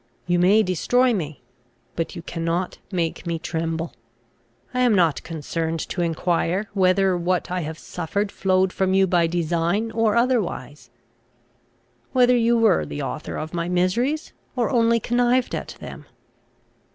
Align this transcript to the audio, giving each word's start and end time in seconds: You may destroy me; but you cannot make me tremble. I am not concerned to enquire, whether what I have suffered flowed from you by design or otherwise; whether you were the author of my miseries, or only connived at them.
You 0.25 0.39
may 0.39 0.63
destroy 0.63 1.13
me; 1.13 1.43
but 1.95 2.15
you 2.15 2.23
cannot 2.23 2.79
make 2.91 3.27
me 3.27 3.37
tremble. 3.37 3.93
I 4.73 4.79
am 4.79 4.95
not 4.95 5.21
concerned 5.21 5.79
to 5.89 6.01
enquire, 6.01 6.67
whether 6.73 7.15
what 7.15 7.51
I 7.51 7.59
have 7.59 7.77
suffered 7.77 8.31
flowed 8.31 8.73
from 8.73 8.95
you 8.95 9.05
by 9.05 9.27
design 9.27 9.91
or 9.91 10.15
otherwise; 10.15 10.89
whether 12.13 12.35
you 12.35 12.57
were 12.57 12.83
the 12.83 13.03
author 13.03 13.35
of 13.37 13.53
my 13.53 13.69
miseries, 13.69 14.33
or 14.55 14.71
only 14.71 14.99
connived 14.99 15.53
at 15.53 15.77
them. 15.79 16.05